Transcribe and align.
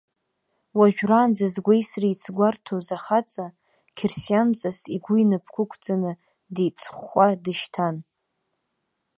Уажәраанӡа 0.77 1.47
згәеисра 1.53 2.07
еицгәарҭоз 2.09 2.87
ахаҵа, 2.97 3.45
қьырсианҵас 3.97 4.79
игәы 4.95 5.15
инапқәа 5.21 5.61
ықәҵаны, 5.63 6.11
деиҵхәаа 6.55 7.41
дышьҭан. 7.43 7.95